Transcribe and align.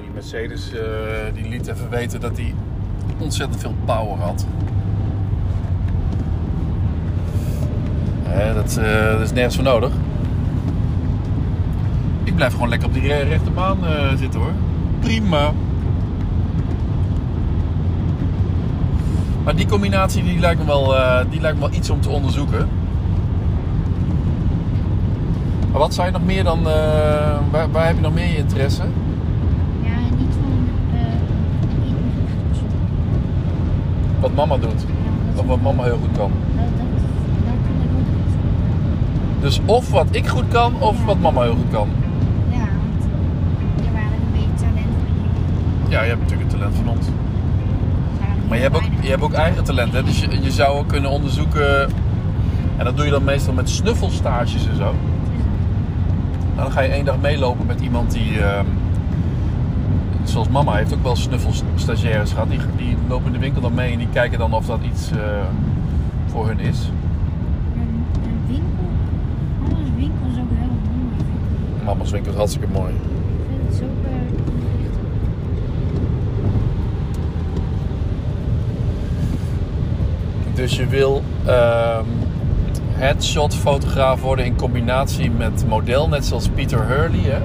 Die 0.00 0.10
Mercedes 0.14 0.72
eh, 0.72 0.80
die 1.34 1.48
liet 1.48 1.66
even 1.66 1.90
weten 1.90 2.20
dat 2.20 2.36
hij 2.36 2.54
ontzettend 3.18 3.60
veel 3.60 3.74
power 3.84 4.18
had. 4.18 4.46
Hè, 8.22 8.54
dat, 8.54 8.76
eh, 8.76 9.10
dat 9.12 9.20
is 9.20 9.32
nergens 9.32 9.54
voor 9.54 9.64
nodig. 9.64 9.90
Ik 12.24 12.34
blijf 12.34 12.52
gewoon 12.52 12.68
lekker 12.68 12.88
op 12.88 12.94
die 12.94 13.02
re- 13.06 13.22
rechte 13.28 13.50
baan 13.50 13.86
eh, 13.86 14.16
zitten 14.16 14.40
hoor. 14.40 14.52
Prima. 15.00 15.52
Maar 19.44 19.56
die 19.56 19.66
combinatie 19.66 20.24
die 20.24 20.38
lijkt, 20.38 20.60
me 20.60 20.66
wel, 20.66 20.96
eh, 20.96 21.24
die 21.30 21.40
lijkt 21.40 21.58
me 21.60 21.68
wel 21.68 21.76
iets 21.78 21.90
om 21.90 22.00
te 22.00 22.08
onderzoeken. 22.08 22.68
Maar 25.70 25.80
wat 25.80 25.94
je 26.06 26.12
nog 26.12 26.24
meer 26.24 26.44
dan... 26.44 26.58
eh, 26.58 27.38
waar, 27.50 27.70
waar 27.70 27.86
heb 27.86 27.96
je 27.96 28.02
nog 28.02 28.14
meer 28.14 28.36
interesse? 28.38 28.82
Ja, 29.82 29.98
niet 30.18 30.34
van 30.40 30.50
eh 30.50 30.52
niet 30.52 30.92
meer. 30.92 31.12
Wat 34.26 34.34
mama 34.34 34.56
doet. 34.56 34.84
Of 35.36 35.46
wat 35.46 35.60
mama 35.60 35.82
heel 35.82 35.98
goed 35.98 36.16
kan. 36.16 36.30
Dus 39.40 39.60
of 39.64 39.90
wat 39.90 40.06
ik 40.10 40.26
goed 40.26 40.48
kan, 40.48 40.74
of 40.80 41.04
wat 41.04 41.18
mama 41.20 41.42
heel 41.42 41.54
goed 41.54 41.70
kan. 41.70 41.88
Ja, 42.50 42.56
want 42.58 43.04
je 43.76 43.92
waren 43.92 44.12
een 44.12 44.32
beetje 44.32 44.66
talent 44.66 44.86
van. 45.82 45.90
Ja, 45.90 46.02
je 46.02 46.08
hebt 46.08 46.20
natuurlijk 46.20 46.50
het 46.50 46.60
talent 46.60 46.76
van 46.76 46.88
ons. 46.88 47.06
Maar 48.48 48.56
je 48.56 48.62
hebt 48.62 48.76
ook, 48.76 48.82
je 49.00 49.08
hebt 49.08 49.22
ook 49.22 49.32
eigen 49.32 49.64
talent, 49.64 49.92
hè? 49.92 50.02
Dus 50.02 50.20
je, 50.20 50.42
je 50.42 50.50
zou 50.50 50.78
ook 50.78 50.88
kunnen 50.88 51.10
onderzoeken. 51.10 51.90
En 52.76 52.84
dat 52.84 52.96
doe 52.96 53.04
je 53.04 53.10
dan 53.10 53.24
meestal 53.24 53.52
met 53.54 53.70
snuffelstages 53.70 54.68
en 54.68 54.76
zo. 54.76 54.82
Nou, 54.82 54.94
dan 56.56 56.70
ga 56.70 56.80
je 56.80 56.88
één 56.88 57.04
dag 57.04 57.20
meelopen 57.20 57.66
met 57.66 57.80
iemand 57.80 58.12
die. 58.12 58.40
ehm, 58.40 58.64
zoals 60.28 60.48
mama 60.48 60.74
heeft 60.74 60.94
ook 60.94 61.02
wel 61.02 61.16
snuffelstagiaires 61.16 62.30
gehad. 62.32 62.48
Die, 62.50 62.60
die 62.76 62.96
lopen 63.08 63.26
in 63.26 63.32
de 63.32 63.38
winkel 63.38 63.60
dan 63.60 63.74
mee 63.74 63.92
en 63.92 63.98
die 63.98 64.08
kijken 64.12 64.38
dan 64.38 64.54
of 64.54 64.66
dat 64.66 64.80
iets 64.82 65.10
eh, 65.10 65.18
voor 66.26 66.46
hun 66.46 66.60
is. 66.60 66.90
Een, 67.74 68.04
een 68.24 68.40
winkel. 68.46 68.84
Mama's 69.60 69.90
winkel 69.96 70.26
is 70.26 70.38
ook 70.40 70.48
heel 70.48 70.68
mooi. 70.68 71.84
Mama's 71.84 72.10
winkel 72.10 72.30
is 72.30 72.36
hartstikke 72.36 72.68
mooi. 72.72 72.92
Ik 72.92 73.00
vind 73.48 73.68
het 73.68 73.76
zo. 73.76 73.84
Dus 80.54 80.76
je 80.76 80.86
wil 80.86 81.22
ehm 81.46 82.04
headshot 82.96 83.54
fotograaf 83.54 84.20
worden 84.20 84.44
in 84.44 84.56
combinatie 84.56 85.30
met 85.30 85.64
model, 85.68 86.08
net 86.08 86.26
zoals 86.26 86.48
Peter 86.48 86.86
Hurley. 86.86 87.20
Hè? 87.20 87.40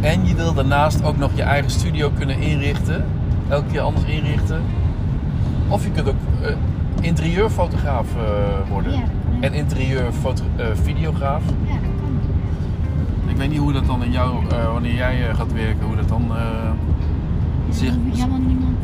En 0.00 0.26
je 0.26 0.34
wil 0.34 0.54
daarnaast 0.54 1.04
ook 1.04 1.16
nog 1.18 1.30
je 1.34 1.42
eigen 1.42 1.70
studio 1.70 2.10
kunnen 2.10 2.38
inrichten. 2.40 3.04
Elke 3.48 3.66
keer 3.70 3.80
anders 3.80 4.04
inrichten. 4.06 4.62
Of 5.68 5.84
je 5.84 5.90
kunt 5.90 6.08
ook 6.08 6.14
eh, 6.42 6.54
interieurfotograaf 7.00 8.06
eh, 8.16 8.22
worden. 8.70 8.92
Ja. 8.92 9.02
En 9.40 9.52
interieurvideograaf. 9.54 11.42
Ja, 11.66 11.72
dat 11.72 11.80
kan. 12.00 12.18
Ik 13.26 13.36
weet 13.36 13.48
niet 13.50 13.58
hoe 13.58 13.72
dat 13.72 13.86
dan 13.86 14.04
in 14.04 14.10
jou, 14.10 14.46
eh, 14.48 14.72
wanneer 14.72 14.94
jij 14.94 15.28
eh, 15.28 15.34
gaat 15.34 15.52
werken, 15.52 15.86
hoe 15.86 15.96
dat 15.96 16.08
dan 16.08 16.24
eh, 16.30 16.70
zich... 17.70 17.88
Er 17.88 17.98
is 18.12 18.18
helemaal 18.18 18.38
niemand 18.38 18.78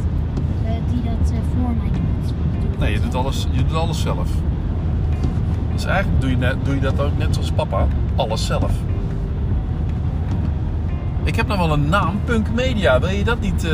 eh, 0.65 0.71
die 0.91 1.03
dat 1.03 1.31
eh, 1.31 1.37
voor 1.55 1.71
mij 1.77 1.91
doet. 1.93 2.79
Nee, 2.79 2.93
je 2.93 3.01
doet 3.01 3.15
alles, 3.15 3.47
je 3.51 3.65
doet 3.65 3.77
alles 3.77 4.01
zelf. 4.01 4.29
Dus 5.75 5.85
eigenlijk 5.85 6.21
doe 6.21 6.31
je, 6.31 6.57
doe 6.63 6.75
je 6.75 6.81
dat 6.81 7.01
ook 7.01 7.19
net 7.19 7.35
zoals 7.35 7.51
papa. 7.51 7.87
Alles 8.17 8.47
zelf. 8.47 8.73
Ik 11.25 11.37
heb 11.37 11.47
nog 11.47 11.59
wel 11.59 11.73
een 11.73 11.89
naam, 11.89 12.21
Punk 12.25 12.47
Media. 12.55 13.01
Wil 13.01 13.09
je 13.09 13.25
dat 13.25 13.41
niet... 13.41 13.65
eh, 13.65 13.71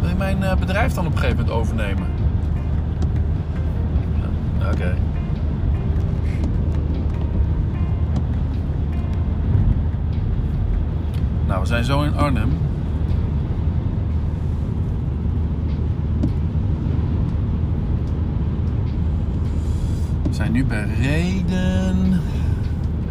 Wil 0.00 0.08
je 0.08 0.14
mijn 0.18 0.42
eh, 0.42 0.56
bedrijf 0.56 0.92
dan 0.92 1.06
op 1.06 1.12
een 1.12 1.18
gegeven 1.18 1.38
moment 1.38 1.56
overnemen? 1.56 2.06
Oké. 4.72 4.94
Nou, 11.46 11.60
we 11.60 11.66
zijn 11.66 11.84
zo 11.84 12.02
in 12.02 12.16
Arnhem. 12.16 12.50
We 20.22 20.34
zijn 20.34 20.52
nu 20.52 20.64
bij 20.64 20.86
Reden. 21.00 22.20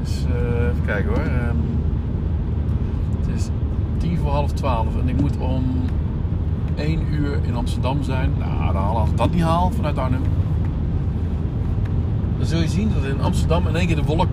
Dus 0.02 0.26
eh, 0.26 0.64
even 0.68 0.86
kijken 0.86 1.10
hoor. 1.14 1.24
Ehm, 1.24 1.56
tien 4.06 4.18
voor 4.18 4.32
half 4.32 4.52
twaalf 4.52 4.88
en 5.02 5.10
ik 5.10 5.22
moet 5.22 5.38
om 5.38 5.64
één 6.76 7.14
uur 7.14 7.40
in 7.42 7.56
Amsterdam 7.56 8.04
zijn. 8.04 8.32
Nou, 8.40 8.74
dan 8.74 8.82
haal- 8.82 9.08
ik 9.12 9.18
dat 9.18 9.32
niet 9.32 9.42
haal 9.42 9.72
vanuit 9.72 9.98
Arnhem. 9.98 10.22
Dan 12.38 12.48
zul 12.48 12.60
je 12.60 12.68
zien 12.68 12.92
dat 12.94 13.04
in 13.04 13.22
Amsterdam 13.22 13.68
in 13.68 13.76
één 13.76 13.88
keer 13.88 13.96
de 13.96 14.04
wolk, 14.04 14.28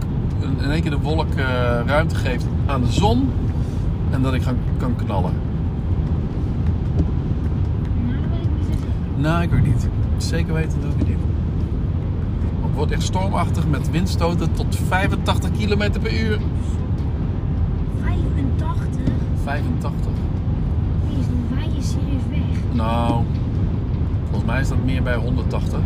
in 0.62 0.70
één 0.70 0.82
keer 0.82 0.90
de 0.90 0.98
wolk 0.98 1.34
eh, 1.34 1.44
ruimte 1.86 2.14
geeft 2.14 2.46
aan 2.66 2.80
de 2.80 2.92
zon. 2.92 3.28
En 4.10 4.22
dat 4.22 4.34
ik 4.34 4.42
gaan, 4.42 4.56
kan 4.76 4.96
knallen. 4.96 5.32
Nou, 9.16 9.42
ik 9.42 9.50
weet 9.50 9.66
niet. 9.66 9.88
Zeker 10.16 10.54
weten 10.54 10.80
doe 10.80 10.90
ik 10.90 10.98
het 10.98 11.08
niet. 11.08 11.16
Het 12.62 12.74
wordt 12.74 12.92
echt 12.92 13.02
stormachtig 13.02 13.68
met 13.68 13.90
windstoten 13.90 14.52
tot 14.52 14.76
85 14.88 15.50
km 15.50 15.90
per 16.00 16.20
uur. 16.20 16.38
85? 19.52 19.90
85. 19.92 20.12
Jezus, 21.08 21.26
dan 21.26 21.56
waai 21.56 21.74
je 21.74 21.82
serieus 21.82 22.22
weg. 22.30 22.74
Nou, 22.74 23.24
volgens 24.22 24.44
mij 24.44 24.60
is 24.60 24.68
dat 24.68 24.84
meer 24.84 25.02
bij 25.02 25.16
180. 25.16 25.78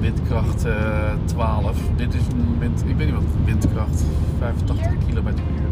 Windkracht 0.00 0.64
eh 0.64 0.74
12. 1.24 1.78
Dit 1.96 2.14
is 2.14 2.26
een 2.26 2.58
wind, 2.58 2.84
ik 2.86 2.96
weet 2.96 3.06
niet 3.06 3.14
wat 3.14 3.24
windkracht 3.44 4.04
85 4.38 4.86
Hier? 4.86 5.14
km 5.14 5.22
per 5.22 5.32
uur 5.32 5.71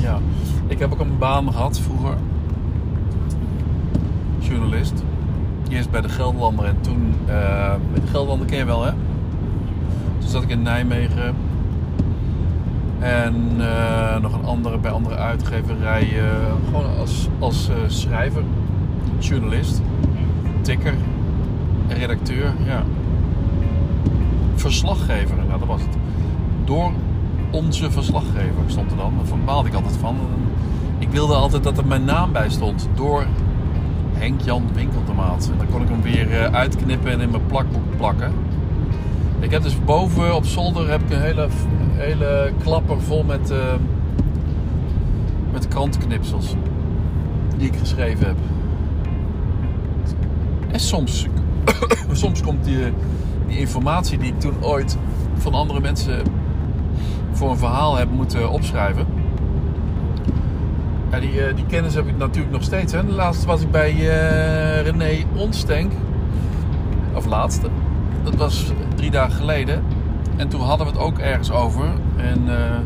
Ja. 0.00 0.18
Ik 0.66 0.78
heb 0.78 0.92
ook 0.92 1.00
een 1.00 1.18
baan 1.18 1.52
gehad 1.52 1.80
vroeger. 1.80 2.16
Journalist. 4.38 5.04
Eerst 5.68 5.90
bij 5.90 6.00
de 6.00 6.08
Gelderlander 6.08 6.64
en 6.64 6.80
toen... 6.80 7.14
eh 7.26 7.74
de 7.94 8.00
Gelderlander 8.10 8.46
ken 8.46 8.58
je 8.58 8.64
wel, 8.64 8.84
hè? 8.84 8.90
Toen 10.18 10.28
zat 10.28 10.42
ik 10.42 10.48
in 10.48 10.62
Nijmegen. 10.62 11.34
En 12.98 13.34
eh, 13.58 14.20
nog 14.20 14.32
een 14.34 14.44
andere 14.44 14.78
bij 14.78 14.90
andere 14.90 15.16
uitgeverijen. 15.16 16.30
gewoon 16.64 16.98
als, 16.98 17.28
als 17.38 17.68
eh, 17.68 17.74
schrijver. 17.86 18.42
Journalist. 19.18 19.82
Tikker. 20.60 20.94
Redacteur, 21.88 22.52
ja. 22.64 22.82
Verslaggever, 24.54 25.36
nou 25.36 25.58
dat 25.58 25.68
was 25.68 25.80
het. 25.80 25.96
Door 26.64 26.92
onze 27.50 27.90
verslaggever 27.90 28.62
stond 28.66 28.90
er 28.90 28.96
dan. 28.96 29.12
Daar 29.28 29.38
baalde 29.44 29.68
ik 29.68 29.74
altijd 29.74 29.96
van. 29.96 30.16
Ik 30.98 31.08
wilde 31.08 31.34
altijd 31.34 31.62
dat 31.62 31.78
er 31.78 31.86
mijn 31.86 32.04
naam 32.04 32.32
bij 32.32 32.50
stond. 32.50 32.88
Door 32.94 33.26
Henk-Jan 34.12 34.68
Winkeltomaat. 34.74 35.48
En 35.52 35.58
dan 35.58 35.68
kon 35.70 35.82
ik 35.82 35.88
hem 35.88 36.02
weer 36.02 36.32
eh, 36.32 36.54
uitknippen 36.54 37.10
en 37.10 37.20
in 37.20 37.30
mijn 37.30 37.46
plakboek 37.46 37.96
plakken. 37.96 38.32
Ik 39.40 39.50
heb 39.50 39.62
dus 39.62 39.84
boven 39.84 40.34
op 40.34 40.44
zolder 40.44 40.90
heb 40.90 41.00
ik 41.02 41.10
een 41.10 41.22
hele, 41.22 41.48
hele 41.92 42.52
klapper 42.62 43.00
vol 43.00 43.22
met, 43.22 43.50
eh, 43.50 43.58
met 45.52 45.68
krantenknipsels. 45.68 46.54
Die 47.56 47.66
ik 47.66 47.76
geschreven 47.76 48.26
heb. 48.26 48.36
En 50.68 50.80
soms, 50.80 51.26
soms 52.12 52.42
komt 52.42 52.64
die, 52.64 52.76
die 53.46 53.58
informatie 53.58 54.18
die 54.18 54.28
ik 54.28 54.40
toen 54.40 54.64
ooit 54.64 54.96
van 55.34 55.54
andere 55.54 55.80
mensen 55.80 56.22
voor 57.36 57.50
een 57.50 57.58
verhaal 57.58 57.96
heb 57.96 58.10
moeten 58.10 58.50
opschrijven. 58.50 59.06
Ja, 61.10 61.20
die, 61.20 61.40
eh, 61.42 61.54
die 61.56 61.66
kennis 61.66 61.94
heb 61.94 62.06
ik 62.06 62.16
natuurlijk 62.16 62.52
nog 62.52 62.62
steeds. 62.62 62.92
Hè. 62.92 63.02
Laatst 63.02 63.44
was 63.44 63.60
ik 63.60 63.70
bij 63.70 63.90
eh, 63.90 64.82
René 64.82 65.24
Onstenk. 65.34 65.92
Of 67.14 67.26
laatste. 67.26 67.68
Dat 68.22 68.34
was 68.34 68.72
drie 68.94 69.10
dagen 69.10 69.32
geleden. 69.32 69.82
En 70.36 70.48
toen 70.48 70.60
hadden 70.60 70.86
we 70.86 70.92
het 70.92 71.00
ook 71.00 71.18
ergens 71.18 71.50
over. 71.50 71.84
En 72.16 72.42
eh, 72.48 72.76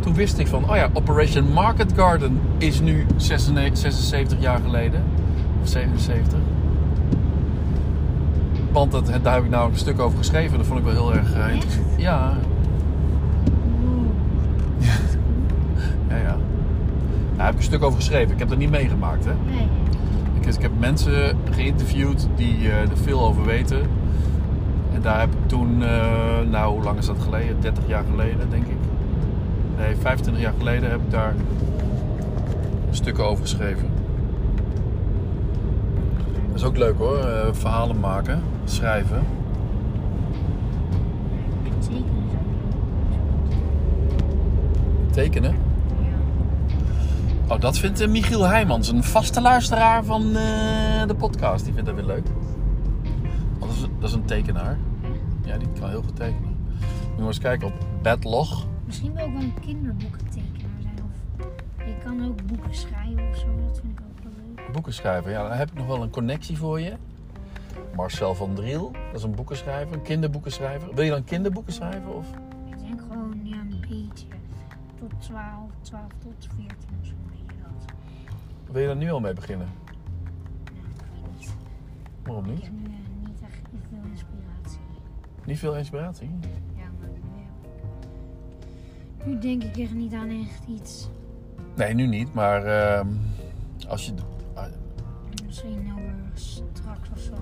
toen 0.00 0.14
wist 0.14 0.38
ik 0.38 0.46
van, 0.46 0.70
oh 0.70 0.76
ja, 0.76 0.88
Operation 0.92 1.52
Market 1.52 1.92
Garden 1.96 2.40
is 2.58 2.80
nu 2.80 3.06
76 3.16 4.40
jaar 4.40 4.60
geleden. 4.64 5.02
Of 5.62 5.68
77. 5.68 6.38
Want 8.72 8.92
dat, 8.92 9.10
daar 9.22 9.34
heb 9.34 9.44
ik 9.44 9.50
nou 9.50 9.70
een 9.70 9.76
stuk 9.76 10.00
over 10.00 10.18
geschreven. 10.18 10.58
Dat 10.58 10.66
vond 10.66 10.78
ik 10.78 10.84
wel 10.84 10.94
heel 10.94 11.14
erg 11.14 11.52
interessant. 11.52 11.78
Ja, 11.96 12.34
Wow. 13.80 14.04
ja, 16.08 16.16
ja. 16.16 16.36
Daar 17.38 17.46
heb 17.46 17.54
ik 17.54 17.60
een 17.60 17.66
stuk 17.66 17.82
over 17.82 17.98
geschreven. 17.98 18.32
Ik 18.32 18.38
heb 18.38 18.48
dat 18.48 18.58
niet 18.58 18.70
meegemaakt, 18.70 19.24
hè. 19.24 19.32
Nee. 19.50 19.68
Ik, 20.40 20.46
ik 20.46 20.62
heb 20.62 20.70
mensen 20.78 21.36
geïnterviewd 21.50 22.28
die 22.36 22.56
eh, 22.70 22.80
er 22.80 22.96
veel 22.96 23.20
over 23.20 23.44
weten. 23.44 23.80
En 24.94 25.02
daar 25.02 25.20
heb 25.20 25.28
ik 25.32 25.48
toen, 25.48 25.82
eh, 25.82 26.40
nou 26.50 26.74
hoe 26.74 26.82
lang 26.82 26.98
is 26.98 27.06
dat 27.06 27.16
geleden? 27.20 27.60
30 27.60 27.84
jaar 27.86 28.04
geleden, 28.10 28.50
denk 28.50 28.66
ik. 28.66 28.76
Nee, 29.76 29.96
25 29.96 30.42
jaar 30.42 30.52
geleden 30.58 30.90
heb 30.90 31.00
ik 31.00 31.10
daar 31.10 31.34
stukken 32.90 33.24
over 33.24 33.42
geschreven. 33.42 33.86
Dat 36.48 36.56
is 36.56 36.64
ook 36.64 36.76
leuk 36.76 36.98
hoor, 36.98 37.18
eh, 37.18 37.48
verhalen 37.52 38.00
maken, 38.00 38.42
schrijven. 38.64 39.22
Tekenen. 41.80 42.04
Tekenen. 45.10 45.67
Oh, 47.48 47.60
dat 47.60 47.78
vindt 47.78 48.00
eh, 48.00 48.08
Michiel 48.08 48.42
Heijmans, 48.42 48.88
een 48.88 49.04
vaste 49.04 49.40
luisteraar 49.40 50.04
van 50.04 50.36
eh, 50.36 51.06
de 51.06 51.14
podcast. 51.18 51.64
Die 51.64 51.72
vindt 51.74 51.88
dat 51.88 51.96
weer 51.96 52.06
leuk. 52.06 52.26
Oh, 53.58 53.60
dat, 53.60 53.70
is, 53.70 53.80
dat 53.98 54.08
is 54.08 54.14
een 54.14 54.24
tekenaar. 54.24 54.78
Ja, 55.44 55.58
die 55.58 55.68
kan 55.80 55.88
heel 55.88 56.02
goed 56.02 56.16
tekenen. 56.16 56.56
Moet 56.70 57.10
je 57.14 57.18
maar 57.18 57.26
eens 57.26 57.38
kijken 57.38 57.66
op 57.66 57.72
Badlog. 58.02 58.66
Misschien 58.86 59.14
wil 59.14 59.26
ik 59.26 59.32
wel 59.32 59.42
een 59.42 59.54
kinderboekentekenaar 59.60 60.80
zijn. 60.80 60.94
Of 61.04 61.86
je 61.86 61.94
kan 62.04 62.26
ook 62.26 62.46
boeken 62.46 62.74
schrijven 62.74 63.28
of 63.30 63.36
zo. 63.36 63.46
Dat 63.66 63.80
vind 63.80 63.98
ik 63.98 64.04
ook 64.10 64.22
wel 64.22 64.32
leuk. 64.56 64.72
Boeken 64.72 64.94
schrijven. 64.94 65.30
Ja, 65.30 65.48
dan 65.48 65.56
heb 65.56 65.70
ik 65.70 65.76
nog 65.76 65.86
wel 65.86 66.02
een 66.02 66.10
connectie 66.10 66.56
voor 66.56 66.80
je. 66.80 66.92
Marcel 67.94 68.34
van 68.34 68.54
Driel, 68.54 68.92
dat 68.92 69.20
is 69.20 69.22
een 69.22 69.34
boekenschrijver, 69.34 69.94
een 69.94 70.02
kinderboekenschrijver. 70.02 70.94
Wil 70.94 71.04
je 71.04 71.10
dan 71.10 71.24
kinderboeken 71.24 71.72
schrijven? 71.72 72.14
Of? 72.14 72.26
Tot 74.98 75.20
12, 75.20 75.70
12 75.80 76.04
tot 76.18 76.48
14 76.56 76.66
of 77.00 77.06
zo. 77.06 77.12
Weet 77.30 77.38
je 77.46 77.62
dat. 77.62 77.92
Wil 78.72 78.80
je 78.80 78.86
daar 78.86 78.96
nu 78.96 79.10
al 79.10 79.20
mee 79.20 79.32
beginnen? 79.32 79.66
Nou, 79.66 80.86
ik 80.86 81.02
weet 81.22 81.38
niet. 81.38 81.54
Waarom 82.24 82.44
Ik 82.44 82.50
niet? 82.50 82.62
heb 82.62 82.72
nu 82.72 82.84
eh, 82.84 83.26
niet 83.28 83.40
echt 83.42 83.60
veel 83.90 83.98
inspiratie. 84.10 84.80
Niet 85.44 85.58
veel 85.58 85.76
inspiratie? 85.76 86.30
Ja, 86.76 86.84
maar 87.00 87.08
nu, 89.26 89.32
nu 89.32 89.38
denk 89.40 89.62
ik 89.64 89.76
echt 89.76 89.94
niet 89.94 90.12
aan 90.12 90.28
echt 90.28 90.64
iets. 90.68 91.08
Nee, 91.76 91.94
nu 91.94 92.06
niet, 92.06 92.34
maar 92.34 92.64
ehm, 92.64 93.06
als 93.88 94.06
je. 94.06 94.12
ah, 94.54 94.64
Misschien 95.46 95.92
over 95.92 96.14
straks 96.34 97.10
of 97.10 97.18
zo. 97.18 97.32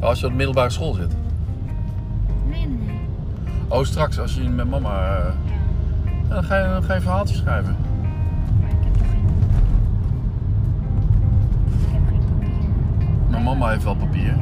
Als 0.00 0.20
je 0.20 0.24
op 0.26 0.30
de 0.30 0.36
middelbare 0.36 0.70
school 0.70 0.92
zit. 0.94 1.14
Nee, 3.74 3.74
nee, 3.74 3.74
nee. 3.74 3.78
Oh, 3.78 3.84
straks 3.84 4.18
als 4.18 4.34
je 4.34 4.48
met 4.48 4.70
mama. 4.70 5.16
eh, 5.16 5.32
Ja, 6.28 6.34
dan, 6.34 6.44
ga 6.44 6.58
je, 6.58 6.68
dan 6.68 6.82
ga 6.82 6.94
je 6.94 7.00
verhaaltjes 7.00 7.38
schrijven. 7.38 7.76
maar 8.60 8.70
ik 8.70 8.76
heb 8.84 8.96
geen. 9.10 9.24
Ik 11.66 11.92
heb 11.92 12.02
geen 12.08 12.20
papier. 12.38 12.68
Mijn 13.30 13.42
mama 13.42 13.68
heeft 13.70 13.84
wel 13.84 13.94
papier. 13.96 14.34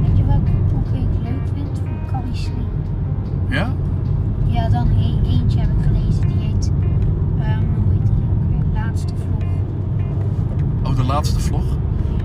Weet 0.00 0.16
je 0.18 0.24
welke 0.24 0.50
boek 0.72 0.86
ik 0.86 1.08
leuk 1.22 1.48
vind? 1.54 1.78
Van 1.78 1.98
Carrie. 2.10 2.50
Ja? 3.48 3.72
Ja, 4.46 4.68
dan 4.68 4.88
e- 4.88 5.28
eentje 5.28 5.58
heb 5.60 5.68
ik 5.78 5.84
gelezen. 5.86 6.28
Die 6.28 6.36
heet. 6.36 6.72
ehm 7.40 7.58
hoe 7.74 7.92
heet 7.92 8.06
die 8.06 8.24
ook 8.32 8.48
weer? 8.48 8.82
Laatste 8.82 9.14
vlog. 9.16 9.42
Oh, 10.90 10.96
de 10.96 11.04
laatste 11.04 11.40
vlog. 11.40 11.64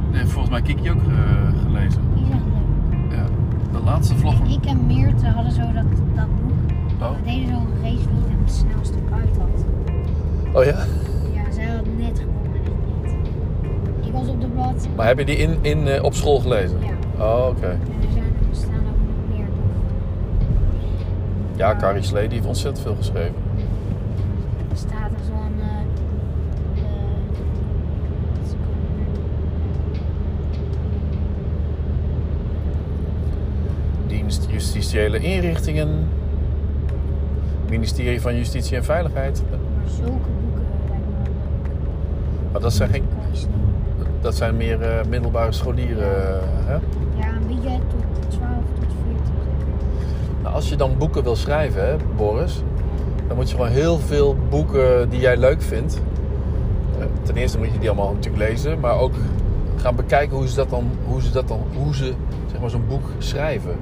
Die 0.09 0.17
heeft 0.19 0.31
volgens 0.31 0.51
mij 0.53 0.61
Kiki 0.61 0.91
ook 0.91 0.97
eh, 1.01 1.61
gelezen. 1.65 2.01
Die 2.15 2.23
is 2.23 2.29
echt 2.29 2.41
leuk. 2.45 3.11
Ja. 3.17 3.25
De 3.71 3.79
laatste 3.83 4.15
vlog. 4.15 4.33
Ik 4.47 4.65
en 4.65 4.85
Meert 4.87 5.23
hadden 5.25 5.51
zo 5.51 5.61
dat, 5.73 5.83
dat 6.15 6.27
boek. 6.35 6.51
Oh. 7.01 7.15
We 7.15 7.23
deden 7.23 7.47
zo'n 7.47 7.67
race 7.81 7.95
wie 7.95 8.21
het 8.27 8.39
het 8.41 8.51
snelste 8.51 8.97
uit 9.13 9.37
had. 9.37 9.65
oh 10.53 10.63
ja? 10.65 10.85
Ja, 11.33 11.51
zij 11.51 11.65
had 11.65 11.85
net 11.97 12.19
gewonnen 12.19 12.53
en 12.53 12.61
ik 12.61 12.71
niet. 13.03 14.07
Ik 14.07 14.11
was 14.13 14.27
op 14.27 14.41
de 14.41 14.47
blad. 14.47 14.87
Maar 14.95 15.07
heb 15.07 15.17
je 15.17 15.25
die 15.25 15.35
in, 15.37 15.57
in, 15.61 15.87
eh, 15.87 16.03
op 16.03 16.13
school 16.13 16.39
gelezen? 16.39 16.77
Ja. 16.81 17.23
Oh, 17.25 17.47
oké. 17.47 17.65
En 17.67 17.79
er, 17.79 18.11
zijn, 18.13 18.23
er 18.49 18.55
staan 18.55 18.69
ook 18.75 18.99
nog 19.07 19.37
meer 19.37 19.45
boeken. 19.45 19.77
Ja, 21.55 21.75
Carrie 21.75 22.03
Slee 22.03 22.23
die 22.27 22.35
heeft 22.37 22.47
ontzettend 22.47 22.85
veel 22.85 22.95
geschreven. 22.95 23.35
Er 24.71 24.77
staat 24.77 25.11
er 25.11 25.25
zo'n. 25.27 25.53
eh 25.59 25.67
eh, 26.75 26.83
wat 28.35 28.45
is 28.45 28.49
het 28.49 28.57
ook 28.59 28.95
weer? 28.95 29.07
Dienst 34.07 34.18
Justitiële 34.37 35.19
Inrichtingen. 35.19 36.07
Ministerie 37.69 38.21
van 38.21 38.35
Justitie 38.35 38.77
en 38.77 38.83
Veiligheid. 38.83 39.43
maar 39.49 39.59
zulke 39.89 40.11
boeken 40.11 40.61
leuk. 40.87 41.31
Maar 42.51 42.61
dat 42.61 42.73
zijn, 42.73 42.89
geen, 42.89 43.03
dat 44.21 44.35
zijn 44.35 44.57
meer 44.57 44.81
eh, 44.81 45.05
middelbare 45.09 45.51
scholieren. 45.51 46.03
eh, 46.03 46.41
hè? 46.65 46.73
Ja, 46.73 47.35
een 47.35 47.47
beetje 47.47 47.77
tot 47.89 48.31
12 48.31 48.51
tot 48.79 48.93
14. 49.05 49.33
Nou, 50.43 50.55
als 50.55 50.69
je 50.69 50.75
dan 50.75 50.97
boeken 50.97 51.23
wil 51.23 51.35
schrijven, 51.35 51.85
hè, 51.87 51.95
Boris, 52.15 52.63
dan 53.27 53.35
moet 53.37 53.49
je 53.49 53.55
gewoon 53.55 53.71
heel 53.71 53.99
veel 53.99 54.35
boeken 54.49 55.09
die 55.09 55.19
jij 55.19 55.37
leuk 55.37 55.61
vindt. 55.61 56.01
eh, 56.99 57.05
Ten 57.23 57.35
eerste 57.35 57.57
moet 57.57 57.71
je 57.71 57.79
die 57.79 57.89
allemaal 57.89 58.13
natuurlijk 58.13 58.49
lezen, 58.49 58.79
maar 58.79 58.97
ook 58.99 59.13
gaan 59.75 59.95
bekijken 59.95 60.37
hoe 60.37 60.47
ze 60.47 60.55
dat 60.55 60.69
dan, 60.69 60.89
hoe 61.05 61.21
ze 61.21 61.31
dat 61.31 61.47
dan, 61.47 61.59
hoe 61.83 61.95
ze 61.95 62.13
zeg 62.51 62.59
maar 62.61 62.69
zo'n 62.69 62.87
boek 62.87 63.09
schrijven. 63.17 63.75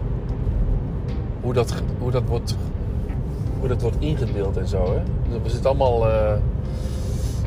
Hoe 1.48 1.56
dat, 1.56 1.84
hoe 2.00 2.12
dat 2.12 2.24
wordt, 2.28 2.58
hoe 3.60 3.68
dat 3.68 3.82
wordt 3.82 3.98
ingedeeld 4.00 4.58
en 4.58 4.68
zo. 4.68 4.94
Hè? 4.94 5.02
Dus 5.30 5.44
er 5.44 5.50
zit 5.50 5.66
allemaal, 5.66 6.08
er 6.08 6.42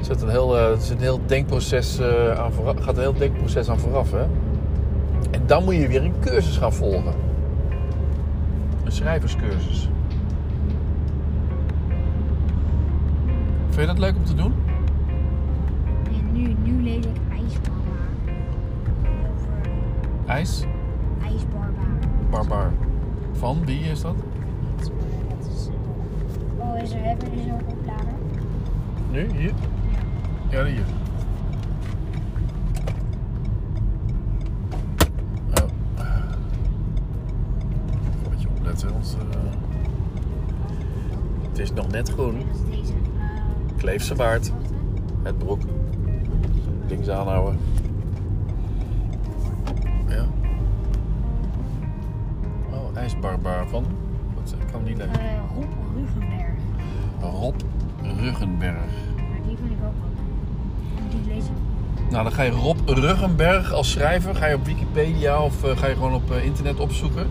zit 0.01 0.23
een 0.23 0.29
heel, 0.29 0.57
eh, 0.57 0.71
er 0.71 0.81
zit 0.81 0.97
een 0.97 1.03
heel 1.03 1.21
denkproces 1.27 1.99
eh, 1.99 2.39
aan 2.39 2.53
vooraf, 2.53 2.81
gaat 2.81 2.95
een 2.95 3.03
heel 3.03 3.19
denkproces 3.19 3.69
aan 3.69 3.79
vooraf, 3.79 4.11
hè? 4.11 4.23
En 5.31 5.43
dan 5.47 5.65
moet 5.65 5.75
je 5.75 5.89
weer 5.89 6.05
een 6.05 6.15
cursus 6.21 6.57
gaan 6.57 6.73
volgen. 6.73 7.15
Een 8.85 8.93
schrijverscursus. 8.93 9.89
Vind 13.69 13.81
je 13.81 13.87
dat 13.87 13.99
leuk 13.99 14.17
om 14.17 14.25
te 14.25 14.35
doen? 14.35 14.55
En 16.05 16.33
nu, 16.33 16.57
nu 16.63 16.83
lees 16.83 17.05
ik 17.05 17.17
IJsbarbaar. 17.31 18.09
Over 19.33 19.71
IJs, 20.27 20.65
IJsbarbaar. 21.23 21.99
barbaar. 22.31 22.73
Van 23.33 23.65
wie 23.65 23.81
is 23.81 24.01
dat? 24.01 24.15
Oh, 26.59 26.83
is 26.83 26.93
er, 26.93 27.03
hebben 27.05 27.31
we 27.31 27.37
zo'n 27.43 27.61
oplader? 27.79 28.13
Nu, 29.11 29.31
hier? 29.39 29.53
Ja. 30.51 30.59
Ja, 30.59 30.65
hier. 30.65 30.85
Oh. 35.55 35.69
Een 38.25 38.31
beetje 38.31 38.49
opletten, 38.59 38.93
want 38.93 39.17
eh, 39.33 39.41
het 41.49 41.59
is 41.59 41.73
nog 41.73 41.89
net 41.89 42.09
groen. 42.11 42.37
Eh, 42.39 42.47
Kleefse 43.77 44.15
baard, 44.15 44.53
het 45.23 45.39
broek, 45.39 45.61
links 46.89 47.09
aanhouden. 47.09 47.59
Ijsbarbaar 53.11 53.69
van? 53.69 53.85
Wat, 54.35 54.55
ik 54.61 54.67
kan 54.73 54.83
niet 54.83 54.97
lezen. 54.97 55.13
eh, 55.21 55.41
Rob 55.55 55.71
Ruggenberg. 55.97 56.51
Rob 57.21 57.55
Ruggenberg. 58.21 58.75
Maar 59.17 59.41
die 59.47 59.57
vind 59.57 59.71
ik 59.71 59.77
ook 59.85 59.93
wel 60.01 61.25
Die 61.25 61.37
ik. 61.37 61.43
Nou, 62.11 62.23
dan 62.23 62.33
ga 62.33 62.43
je 62.43 62.51
Rob 62.51 62.79
Ruggenberg 62.89 63.73
als 63.73 63.91
schrijver. 63.91 64.35
Ga 64.35 64.47
je 64.47 64.55
op 64.55 64.65
Wikipedia 64.65 65.43
of 65.43 65.65
eh, 65.65 65.77
ga 65.77 65.87
je 65.87 65.95
gewoon 65.95 66.15
op 66.15 66.31
eh, 66.31 66.45
internet 66.45 66.81
opzoeken. 66.81 67.27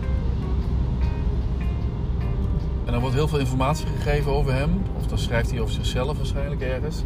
En 2.84 2.92
dan 2.92 3.00
wordt 3.00 3.16
heel 3.16 3.28
veel 3.28 3.38
informatie 3.38 3.86
gegeven 3.86 4.32
over 4.32 4.52
hem. 4.54 4.82
Of 4.96 5.06
dan 5.06 5.18
schrijft 5.18 5.50
hij 5.50 5.60
over 5.60 5.74
zichzelf 5.74 6.16
waarschijnlijk 6.16 6.60
ergens. 6.60 7.04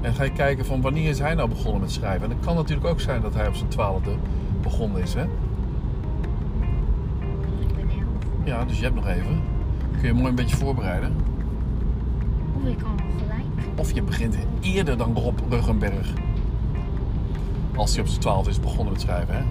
En 0.00 0.14
ga 0.14 0.24
je 0.24 0.32
kijken 0.32 0.66
van 0.66 0.80
wanneer 0.80 1.08
is 1.08 1.18
hij 1.18 1.34
nou 1.34 1.48
begonnen 1.48 1.80
met 1.80 1.90
schrijven. 1.92 2.22
En 2.30 2.36
het 2.36 2.44
kan 2.46 2.54
natuurlijk 2.54 2.88
ook 2.88 3.00
zijn 3.00 3.20
dat 3.22 3.34
hij 3.34 3.46
op 3.48 3.54
zijn 3.54 3.68
twaalfde 3.68 4.10
begonnen 4.62 5.02
is. 5.02 5.14
Hè? 5.14 5.24
Ja, 8.50 8.64
dus 8.64 8.76
je 8.76 8.82
hebt 8.82 8.94
nog 8.94 9.06
even. 9.06 9.42
Kun 9.92 10.06
je 10.06 10.12
mooi 10.12 10.28
een 10.28 10.34
beetje 10.34 10.56
voorbereiden. 10.56 11.16
Of 12.56 12.64
ik 12.64 12.78
kan 12.78 13.00
gelijk. 13.18 13.78
Of 13.78 13.92
je 13.92 14.02
begint 14.02 14.36
eerder 14.60 14.96
dan 14.96 15.16
Rob 15.16 15.38
Ruggenberg. 15.48 16.12
Als 17.76 17.92
hij 17.92 18.00
op 18.00 18.08
zijn 18.08 18.20
twaalfde 18.20 18.50
is 18.50 18.60
begonnen 18.60 18.92
met 18.92 19.00
schrijven. 19.00 19.34
Hè? 19.34 19.42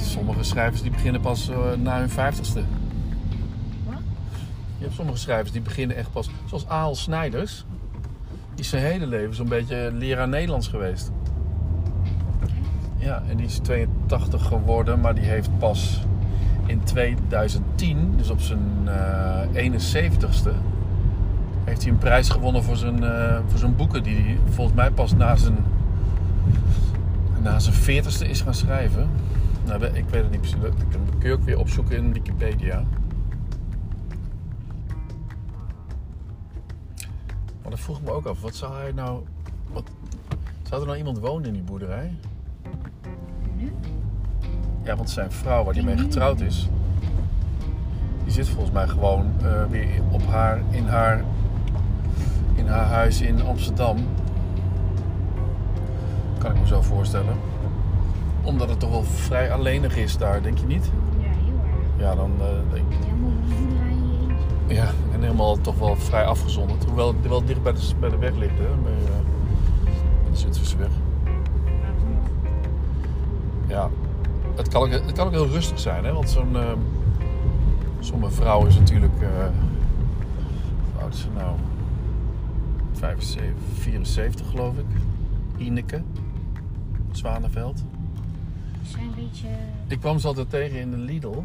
Sommige 0.00 0.42
schrijvers 0.42 0.82
die 0.82 0.90
beginnen 0.90 1.20
pas 1.20 1.48
eh, 1.48 1.72
na 1.72 1.98
hun 1.98 2.10
vijftigste. 2.10 2.62
Wat? 3.86 4.00
Je 4.78 4.84
hebt 4.84 4.94
sommige 4.94 5.18
schrijvers 5.18 5.52
die 5.52 5.60
beginnen 5.60 5.96
echt 5.96 6.12
pas, 6.12 6.30
zoals 6.46 6.66
Aal 6.66 6.94
Snijders. 6.94 7.64
is 8.54 8.68
zijn 8.68 8.82
hele 8.82 9.06
leven 9.06 9.34
zo'n 9.34 9.48
beetje 9.48 9.90
leraar 9.92 10.28
Nederlands 10.28 10.68
geweest. 10.68 11.10
Ja, 12.96 13.22
en 13.28 13.36
die 13.36 13.46
is 13.46 13.58
82 13.58 14.46
geworden, 14.46 15.00
maar 15.00 15.14
die 15.14 15.24
heeft 15.24 15.58
pas 15.58 16.00
in 16.70 16.82
2010, 16.84 18.14
dus 18.16 18.30
op 18.30 18.40
zijn 18.40 18.88
eh 18.88 19.70
71ste, 19.70 20.50
heeft 21.64 21.82
hij 21.82 21.90
een 21.90 21.98
prijs 21.98 22.28
gewonnen 22.28 22.62
voor 22.62 22.76
zijn, 22.76 23.04
eh, 23.04 23.38
voor 23.46 23.58
zijn 23.58 23.76
boeken 23.76 24.02
die 24.02 24.16
hij 24.16 24.38
volgens 24.50 24.76
mij 24.76 24.90
pas 24.90 25.14
na 25.14 25.36
zijn, 25.36 25.56
na 27.42 27.58
zijn 27.58 27.74
40ste 27.74 28.28
is 28.28 28.40
gaan 28.40 28.54
schrijven. 28.54 29.08
Nou, 29.66 29.84
ik 29.84 30.08
weet 30.08 30.22
het 30.22 30.30
niet 30.30 30.40
precies. 30.40 30.60
Dat 30.60 30.72
kun 31.18 31.28
je 31.28 31.32
ook 31.32 31.44
weer 31.44 31.58
opzoeken 31.58 31.96
in 31.96 32.12
Wikipedia. 32.12 32.84
Maar 37.62 37.70
dat 37.70 37.80
vroeg 37.80 38.02
me 38.02 38.10
ook 38.10 38.26
af. 38.26 38.40
Wat 38.40 38.54
zou 38.54 38.74
hij 38.76 38.92
nou... 38.92 39.22
Wat, 39.72 39.90
zou 40.62 40.80
er 40.80 40.86
nou 40.86 40.98
iemand 40.98 41.18
wonen 41.18 41.46
in 41.46 41.52
die 41.52 41.62
boerderij? 41.62 42.14
Ja, 44.82 44.96
want 44.96 45.10
zijn 45.10 45.32
vrouw 45.32 45.64
waar 45.64 45.74
hij 45.74 45.82
mee 45.82 45.98
getrouwd 45.98 46.40
is... 46.40 46.68
Die 48.24 48.32
zit 48.32 48.48
volgens 48.48 48.70
mij 48.70 48.88
gewoon 48.88 49.32
eh, 49.42 49.64
weer 49.70 49.88
op 50.10 50.26
haar, 50.26 50.60
in, 50.70 50.86
haar, 50.86 51.24
in 52.54 52.66
haar 52.66 52.86
huis 52.86 53.20
in 53.20 53.42
Amsterdam. 53.42 53.96
Kan 56.38 56.50
ik 56.50 56.60
me 56.60 56.66
zo 56.66 56.80
voorstellen. 56.82 57.34
Omdat 58.42 58.68
het 58.68 58.80
toch 58.80 58.90
wel 58.90 59.02
vrij 59.02 59.52
alleenig 59.52 59.96
is 59.96 60.16
daar, 60.16 60.42
denk 60.42 60.58
je 60.58 60.66
niet? 60.66 60.90
Ja, 61.18 61.28
heel 61.28 61.60
erg. 61.64 62.00
Ja, 62.02 62.14
dan 62.14 62.32
eh, 62.40 62.72
denk 62.72 62.92
ik... 62.92 62.98
Ja, 64.66 64.86
en 65.12 65.22
helemaal 65.22 65.60
toch 65.60 65.78
wel 65.78 65.96
vrij 65.96 66.24
afgezonderd. 66.24 66.84
Hoewel 66.84 67.08
het 67.08 67.28
wel 67.28 67.44
dicht 67.44 67.62
bij 67.62 67.72
de, 67.72 67.90
bij 68.00 68.10
de 68.10 68.18
weg 68.18 68.34
ligt, 68.36 68.58
hè? 68.58 68.66
Bij, 68.82 68.92
bij 70.22 70.30
de 70.30 70.36
Zwitserse 70.36 70.76
weg. 70.76 70.90
Ja, 73.66 73.90
het 74.60 74.68
kan 74.68 74.82
ook, 74.82 74.90
het 74.90 75.12
kan 75.12 75.26
ook 75.26 75.32
heel 75.32 75.48
rustig 75.48 75.78
zijn, 75.78 76.04
hè? 76.04 76.12
Want 76.12 76.30
zo'n 76.30 76.56
eh, 76.56 76.72
zo'n 78.00 78.20
mevrouw 78.20 78.66
is 78.66 78.78
natuurlijk... 78.78 79.20
eh 79.20 79.28
hoe 80.92 81.02
oud 81.02 81.14
is 81.14 81.20
ze 81.20 81.26
nou? 81.34 81.56
75, 82.92 83.52
74 83.74 84.50
geloof 84.50 84.74
ik. 84.76 84.84
Ineke. 85.56 86.02
Zwanenveld. 87.10 87.84
Zijn 88.82 89.02
een 89.02 89.14
beetje... 89.14 89.46
Ik 89.86 90.00
kwam 90.00 90.18
ze 90.18 90.26
altijd 90.26 90.50
tegen 90.50 90.80
in 90.80 90.90
de 90.90 90.96
Lidl. 90.96 91.42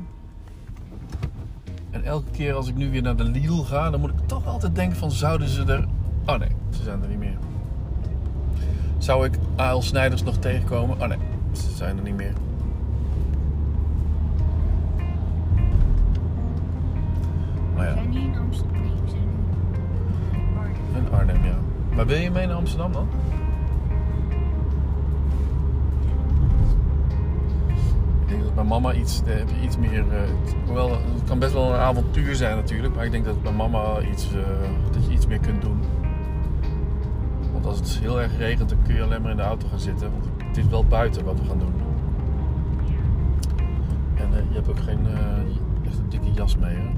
En 1.92 2.04
elke 2.04 2.32
keer 2.32 2.54
als 2.54 2.68
ik 2.68 2.76
nu 2.76 2.92
weer 2.92 3.02
naar 3.02 3.16
de 3.16 3.24
Lidl 3.24 3.62
ga, 3.62 3.90
dan 3.90 4.00
moet 4.00 4.10
ik 4.10 4.28
toch 4.28 4.48
altijd 4.48 4.76
denken 4.76 4.98
van 4.98 5.12
zouden 5.12 5.48
ze 5.48 5.64
er... 5.64 5.88
Oh 6.26 6.38
nee, 6.38 6.50
ze 6.70 6.84
zijn 6.84 7.02
er 7.02 7.08
niet 7.08 7.18
meer. 7.18 7.38
Zou 8.98 9.26
ik 9.26 9.38
A.L. 9.60 9.82
Snijders 9.82 10.24
nog 10.24 10.38
tegenkomen? 10.38 11.02
Oh 11.02 11.08
nee, 11.08 11.18
ze 11.52 11.76
zijn 11.76 11.98
er 11.98 12.04
niet 12.04 12.16
meer. 12.16 12.34
In 18.22 18.38
Amsterdam. 18.38 18.82
Nee, 18.82 18.92
we 19.04 19.10
zijn 19.10 19.22
in 20.34 20.58
Arnhem. 20.58 21.06
in 21.06 21.14
Arnhem 21.14 21.44
ja. 21.46 21.56
Maar 21.96 22.06
wil 22.06 22.18
je 22.18 22.32
mee 22.32 22.48
naar 22.48 22.56
Amsterdam 22.56 22.92
dan? 22.92 23.08
Ik 28.26 28.32
denk 28.32 28.44
dat 28.44 28.56
mijn 28.56 28.68
mama 28.68 28.94
iets, 28.94 29.22
eh, 29.26 29.64
iets 29.64 29.78
meer. 29.78 30.04
eh, 30.12 30.30
hoewel, 30.66 30.90
het 30.92 31.24
kan 31.28 31.40
best 31.40 31.54
wel 31.54 31.74
een 31.74 31.80
avontuur 31.80 32.36
zijn 32.36 32.56
natuurlijk, 32.56 32.96
maar 32.96 33.06
ik 33.06 33.12
denk 33.12 33.26
dat 33.26 33.44
mijn 33.44 33.56
mama 33.56 34.00
iets, 34.12 34.34
eh, 34.34 34.40
dat 34.92 35.06
je 35.06 35.12
iets 35.12 35.28
meer 35.28 35.40
kunt 35.40 35.62
doen. 35.62 35.80
Want 37.54 37.66
als 37.66 37.78
het 37.78 38.00
heel 38.02 38.22
erg 38.22 38.38
regent, 38.38 38.70
dan 38.70 38.78
kun 38.86 38.96
je 38.96 39.04
alleen 39.04 39.22
maar 39.22 39.32
in 39.32 39.38
de 39.38 39.44
auto 39.44 39.68
gaan 39.68 39.80
zitten. 39.80 40.12
Want 40.12 40.26
het 40.48 40.58
is 40.58 40.68
wel 40.68 40.86
buiten 40.86 41.26
wat 41.26 41.40
we 41.40 41.46
gaan 41.46 41.60
doen. 41.60 41.74
En 44.16 44.46
je 44.50 44.56
hebt 44.56 44.70
ook 44.70 44.80
geen 44.80 45.00
eh, 45.08 45.86
echt 45.86 45.98
een 45.98 46.10
dikke 46.10 46.32
jas 46.34 46.58
mee, 46.58 46.76
hè? 46.76 46.90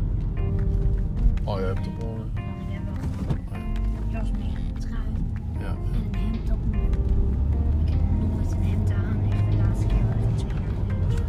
Oh, 1.47 1.59
je 1.59 1.65
hebt 1.65 1.79
wel. 1.99 2.15
eh, 2.35 2.41
Ik 2.67 2.73
heb 2.73 2.81
wel 3.49 3.59
een 3.59 4.09
jas 4.09 4.31
mee, 4.31 4.47
een 4.47 4.79
trui 4.79 5.01
ja. 5.59 5.65
en 5.65 5.77
een 5.93 6.19
hemd 6.19 6.51
op. 6.51 6.75
Ik 7.85 7.89
heb 7.89 7.99
nog 8.19 8.29
nooit 8.35 8.51
een 8.51 8.63
hemd 8.63 8.91
aan. 8.91 9.31
Echt 9.31 9.51
de 9.51 9.57
laatste 9.57 9.85
keer 9.87 10.03
was 10.31 10.41
ik 10.41 10.47
geleden 10.49 11.07
of 11.07 11.11
zo. 11.13 11.23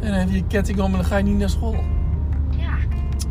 En 0.00 0.10
dan 0.10 0.18
heb 0.18 0.28
je 0.28 0.34
je 0.34 0.46
ketting 0.46 0.78
om 0.80 0.84
en 0.86 0.92
dan 0.92 1.04
ga 1.04 1.16
je 1.16 1.24
niet 1.24 1.38
naar 1.38 1.50
school. 1.50 1.74
Ja, 2.56 2.74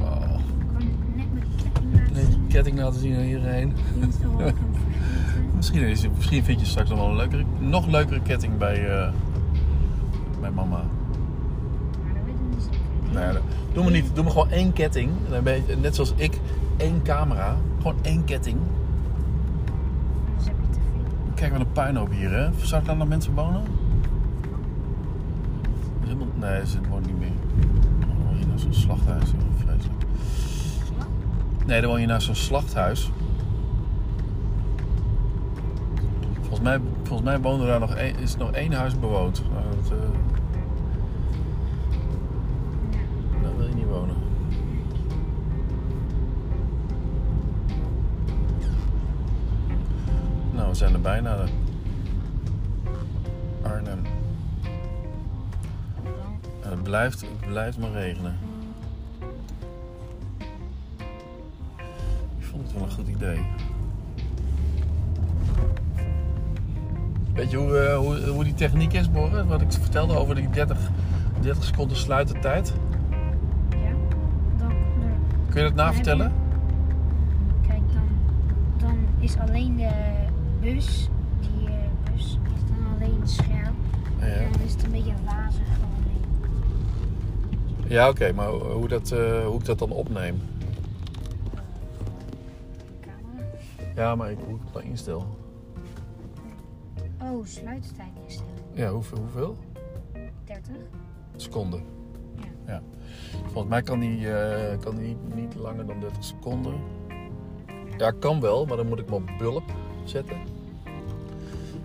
Oh. 0.01 0.39
ik 0.57 0.67
kan 0.73 0.83
net 1.15 1.33
met 1.33 1.43
ketting 1.55 1.93
laten 1.93 2.13
Nee, 2.13 2.25
je 2.25 2.31
zien. 2.31 2.47
ketting 2.47 2.77
laten 2.79 2.99
zien 2.99 3.15
aan 3.15 3.23
iedereen. 3.23 3.73
Misschien, 5.55 5.81
is, 5.81 6.07
misschien 6.09 6.43
vind 6.43 6.59
je 6.59 6.65
straks 6.65 6.89
nog 6.89 6.97
wel 6.99 7.09
een 7.09 7.15
leukere, 7.15 7.43
nog 7.59 7.87
leukere 7.87 8.21
ketting 8.21 8.57
bij, 8.57 8.89
eh, 8.89 9.11
bij 10.41 10.51
mama. 10.51 10.77
Maar 10.77 12.13
dat 12.13 12.23
weet 12.25 12.33
ik 12.35 12.41
niet 12.55 12.61
zeker. 12.63 13.13
Nou 13.13 13.25
ja, 13.25 13.31
dat- 13.33 13.41
doe 13.73 13.83
me 13.83 13.91
niet. 13.91 14.15
Doe 14.15 14.23
me 14.23 14.29
gewoon 14.29 14.49
één 14.49 14.73
ketting. 14.73 15.11
Net 15.81 15.95
zoals 15.95 16.13
ik, 16.15 16.39
één 16.77 17.01
camera. 17.03 17.55
Gewoon 17.77 17.95
één 18.01 18.23
ketting. 18.23 18.57
Heb 20.43 20.55
je 20.61 20.67
te 20.69 20.79
veel. 20.91 21.33
Kijk, 21.35 21.51
wat 21.51 21.61
een 21.61 21.71
puinhoop 21.71 22.11
hier, 22.11 22.31
hè? 22.31 22.49
Zou 22.57 22.81
er 22.81 22.87
dan 22.87 22.97
nog 22.97 23.07
mensen 23.07 23.33
wonen? 23.33 23.63
Nee, 26.41 26.67
ze 26.67 26.77
wonen 26.89 27.07
niet 27.07 27.19
meer. 27.19 27.31
Dan 27.99 28.39
je 28.39 28.45
naar 28.45 28.59
zo'n 28.59 28.73
slachthuis. 28.73 29.29
Vreselijk. 29.57 30.03
Nee, 31.65 31.81
dan 31.81 31.89
woon 31.89 32.01
je 32.01 32.07
naar 32.07 32.21
zo'n 32.21 32.35
slachthuis. 32.35 33.11
Volgens 36.39 36.59
mij, 36.59 36.79
volgens 37.03 37.29
mij 37.29 37.39
woonde 37.39 37.65
daar 37.65 37.79
nog 37.79 37.95
één, 37.95 38.19
is 38.19 38.37
nog 38.37 38.51
één 38.51 38.73
huis 38.73 38.99
bewoond. 38.99 39.43
Nou, 39.53 39.65
dat, 39.75 39.91
eh, 39.91 40.40
zijn 50.81 50.93
er 50.93 51.01
bijna. 51.01 51.37
Arnhem. 53.61 53.99
En 56.61 56.69
het 56.69 56.83
blijft, 56.83 57.21
het 57.21 57.49
blijft 57.49 57.77
maar 57.77 57.91
regenen. 57.91 58.37
Ik 62.37 62.45
vond 62.45 62.63
het 62.63 62.73
wel 62.73 62.83
een 62.83 62.91
goed 62.91 63.07
idee. 63.07 63.39
Weet 67.33 67.51
je 67.51 67.57
hoe, 67.57 67.77
eh, 67.77 67.97
hoe, 67.97 68.27
hoe 68.27 68.43
die 68.43 68.53
techniek 68.53 68.93
is, 68.93 69.11
Boris? 69.11 69.45
Wat 69.45 69.61
ik 69.61 69.71
vertelde 69.71 70.17
over 70.17 70.35
die 70.35 70.49
30, 70.49 70.77
30 71.41 71.63
seconden 71.63 71.97
sluitertijd. 71.97 72.73
Ja, 73.69 73.91
dan, 74.57 74.69
dan 74.99 75.11
Kun 75.49 75.61
je 75.61 75.67
dat 75.67 75.75
navertellen? 75.75 76.31
Kijk, 77.67 77.81
dan, 77.93 78.07
dan 78.77 78.97
is 79.19 79.37
alleen 79.37 79.75
de 79.75 80.29
bus, 80.61 81.09
die 81.39 81.67
eh, 81.67 81.73
bus, 82.11 82.21
is 82.55 82.61
dan 82.67 82.93
alleen 82.93 83.27
scherp. 83.27 83.73
Ja, 84.19 84.25
En 84.25 84.51
dan 84.51 84.61
is 84.61 84.71
het 84.73 84.83
een 84.83 84.91
beetje 84.91 85.13
wazig 85.25 85.65
gewoon. 85.73 85.89
ja 87.87 88.09
oké, 88.09 88.31
maar 88.33 88.47
hoe, 88.49 88.87
dat, 88.87 89.11
eh, 89.11 89.45
hoe 89.45 89.59
ik 89.59 89.65
dat 89.65 89.79
dan 89.79 89.91
opneem. 89.91 90.41
Camera. 92.99 93.47
Ja, 93.95 94.15
maar 94.15 94.31
ik, 94.31 94.37
hoe 94.45 94.55
ik 94.55 94.61
het 94.63 94.73
dan 94.73 94.83
instel. 94.83 95.25
Oh, 97.21 97.45
sluitertijd 97.45 98.11
instellen. 98.23 98.51
Ja, 98.73 98.91
hoeveel? 98.91 99.17
hoeveel? 99.17 99.55
30. 100.45 100.71
Seconden. 101.35 101.83
Ja. 102.35 102.43
ja. 102.73 102.81
Volgens 103.43 103.67
mij 103.67 103.81
kan 103.81 103.99
die, 103.99 104.33
eh, 104.33 104.79
kan 104.79 104.95
die 104.95 105.07
niet, 105.07 105.35
niet 105.35 105.55
langer 105.55 105.85
dan 105.85 105.99
30 105.99 106.23
seconden. 106.23 106.73
Ja, 107.97 108.11
kan 108.11 108.39
wel, 108.39 108.65
maar 108.65 108.77
dan 108.77 108.87
moet 108.87 108.99
ik 108.99 109.05
hem 109.05 109.13
op 109.13 109.29
bulp 109.37 109.63
zetten. 110.03 110.37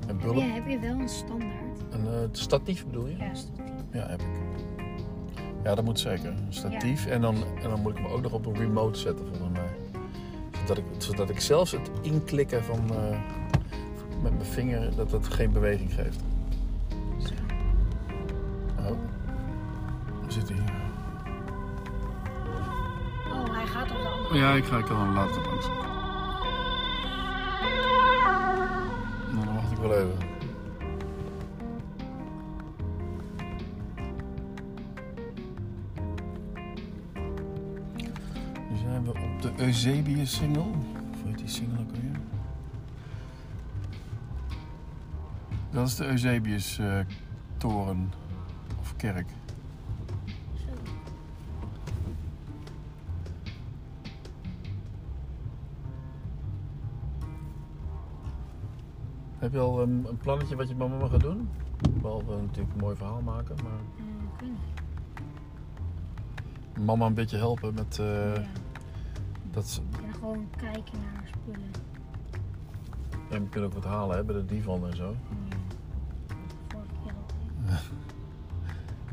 En 0.07 0.21
Heb 0.21 0.35
je, 0.35 0.41
heb 0.41 0.67
je 0.67 0.79
wel 0.79 0.99
een 0.99 1.09
standaard? 1.09 1.81
een 1.91 2.07
eh, 2.07 2.29
statief 2.33 2.87
bedoel 2.87 3.07
je? 3.07 3.17
Ja, 3.17 3.35
statief. 3.35 3.75
Ja, 3.93 4.07
heb 4.07 4.21
ik. 4.21 4.27
Ja, 5.65 5.75
dat 5.75 5.85
moet 5.85 6.01
zeker. 6.01 6.29
Een 6.29 6.47
statief. 6.49 7.07
En, 7.07 7.21
dan, 7.21 7.35
en 7.63 7.71
dan 7.71 7.81
moet 7.81 7.93
ik 7.99 8.05
hem 8.05 8.13
ook 8.13 8.23
nog 8.23 8.33
op 8.33 8.47
een 8.47 8.57
remote 8.57 8.99
zetten, 8.99 9.27
volgens 9.27 9.59
mij. 9.59 10.01
Zodat 10.61 10.79
ik, 10.79 10.85
zodat 10.99 11.31
ik 11.31 11.41
zelfs 11.41 11.73
het 11.73 11.91
inklikken 12.03 12.65
van, 12.65 12.91
eh, 12.91 13.19
met 14.23 14.33
mijn 14.33 14.45
vinger, 14.45 14.97
dat 14.97 15.11
dat 15.11 15.29
geen 15.29 15.53
beweging 15.53 15.95
geeft. 15.95 16.21
Zo. 17.19 17.33
Oh. 18.79 18.85
Waar 20.21 20.33
zit 20.33 20.49
hij? 20.49 20.59
Oh, 23.33 23.55
hij 23.55 23.67
gaat 23.67 23.91
op 23.91 23.97
de 24.03 24.09
andere. 24.09 24.39
Ja, 24.39 24.53
ik 24.55 24.65
ga 24.65 24.79
ik 24.79 24.85
kan 24.85 25.01
hem 25.01 25.15
laten 25.15 25.43
langs. 25.43 25.67
Even. 29.93 30.19
Nu 38.71 38.77
zijn 38.77 39.05
we 39.05 39.11
op 39.11 39.43
de 39.43 39.53
Eusebius 39.57 40.35
single 40.35 40.63
hoe 40.63 40.75
heet 41.25 41.39
die 41.39 41.49
single 41.49 41.79
ook 41.79 41.91
weer? 41.91 42.21
Dat 45.71 45.87
is 45.87 45.97
de 45.97 46.07
Eusebius 46.07 46.79
eh, 46.79 46.99
toren 47.57 48.13
of 48.81 48.97
kerk. 48.97 49.29
Heb 59.47 59.55
je 59.55 59.61
al 59.61 59.83
een, 59.83 60.05
een 60.09 60.17
plannetje 60.17 60.57
wat 60.57 60.69
je 60.69 60.75
met 60.75 60.89
mama 60.89 61.09
gaat 61.09 61.21
doen? 61.21 61.49
Behalve 62.01 62.31
natuurlijk 62.31 62.75
een 62.75 62.81
mooi 62.81 62.97
verhaal 62.97 63.21
maken, 63.21 63.57
maar 63.63 63.81
Eh, 66.75 66.83
mama 66.85 67.07
een 67.07 67.15
beetje 67.15 67.37
helpen 67.37 67.75
met 67.75 67.99
eh, 67.99 68.35
ja. 68.35 68.43
dat 69.51 69.67
ze. 69.67 69.81
En 70.07 70.15
gewoon 70.15 70.49
kijken 70.57 70.99
naar 71.01 71.27
spullen. 71.27 71.71
En 73.31 73.43
we 73.43 73.49
kunnen 73.49 73.69
ook 73.69 73.75
wat 73.75 73.85
halen 73.85 74.17
hè, 74.17 74.25
bij 74.25 74.35
de 74.35 74.45
divan 74.45 74.87
en 74.87 74.97
zo. 74.97 75.15
Ja. 75.49 75.57
Vorige 76.69 76.89
keer 77.05 77.13
al. 77.13 77.77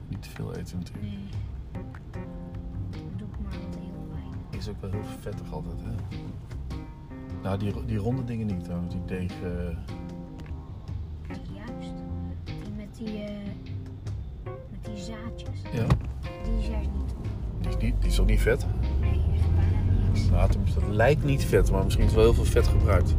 Niet 0.07 0.21
te 0.21 0.29
veel 0.29 0.53
eten 0.55 0.77
natuurlijk. 0.77 1.05
Nee. 1.05 1.29
Doe 3.15 3.27
ik 3.27 3.39
maar 3.43 3.51
heel 3.51 4.07
weinig. 4.13 4.35
Is 4.49 4.69
ook 4.69 4.81
wel 4.81 4.91
heel 4.91 5.03
vettig 5.19 5.53
altijd 5.53 5.81
hè. 5.81 6.17
Nou, 7.43 7.57
die, 7.57 7.85
die 7.85 7.97
ronde 7.97 8.23
dingen 8.23 8.47
niet 8.47 8.63
trouwens. 8.63 8.93
Die 8.93 9.05
deeg. 9.05 9.41
eh, 9.41 9.77
met 12.99 13.07
die, 13.07 13.19
eh, 13.23 13.29
met 14.43 14.85
die 14.95 15.03
zaadjes. 15.03 15.59
ja, 15.73 15.85
Die 16.43 16.59
is 16.59 16.67
juist 16.67 16.89
niet. 16.95 17.13
die 17.61 17.69
is, 17.69 17.77
niet, 17.77 17.93
die 17.99 18.09
is 18.09 18.15
toch 18.15 18.25
niet 18.25 18.41
vet? 18.41 18.65
Nee, 19.01 19.09
echt 19.11 19.55
bijna 19.55 20.07
niks. 20.11 20.29
Nou, 20.29 20.49
tenminste, 20.51 20.79
dat 20.79 20.89
lijkt 20.89 21.23
niet 21.23 21.45
vet, 21.45 21.71
maar 21.71 21.83
misschien 21.83 22.05
is 22.05 22.13
wel 22.13 22.23
heel 22.23 22.33
veel 22.33 22.43
vet 22.45 22.67
gebruikt. 22.67 23.15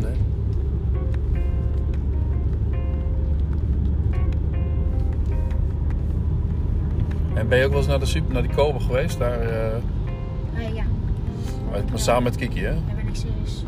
Nee. 0.00 0.16
En 7.34 7.48
ben 7.48 7.58
je 7.58 7.64
ook 7.64 7.70
wel 7.70 7.78
eens 7.78 7.88
naar 7.88 7.98
de 7.98 8.06
super, 8.06 8.32
naar 8.32 8.42
die 8.42 8.54
Kober 8.54 8.80
geweest? 8.80 9.18
Daar, 9.18 9.40
eh, 9.40 10.74
ja. 10.74 10.84
maar, 11.70 11.82
maar 11.90 11.98
samen 11.98 12.22
met 12.22 12.36
Kiki, 12.36 12.60
hè? 12.60 12.74
Daar 12.74 12.94
ben 12.96 13.08
ik 13.08 13.14
serieus. 13.14 13.64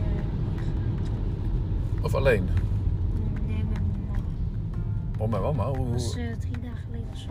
Of 2.01 2.15
alleen? 2.15 2.45
Nee, 3.47 3.57
met 3.57 3.81
mijn 3.83 3.83
mama. 4.13 4.23
Oh, 5.23 5.31
mijn 5.31 5.43
mama. 5.43 5.65
Hoe, 5.65 5.77
Dat 5.77 5.93
was 5.93 6.17
eh, 6.17 6.25
drie 6.39 6.59
dagen 6.63 6.79
geleden 6.87 7.07
of 7.13 7.19
zo. 7.19 7.29